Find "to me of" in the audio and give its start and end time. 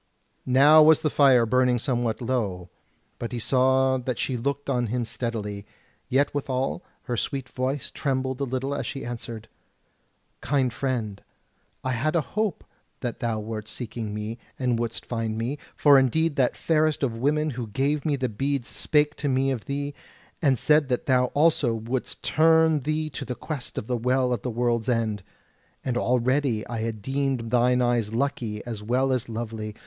19.17-19.65